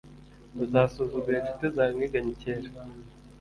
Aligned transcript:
uzasuzugura 0.63 1.37
inshuti 1.39 1.65
zawe 1.75 1.91
mwiganye 1.97 2.33
kera, 2.41 2.69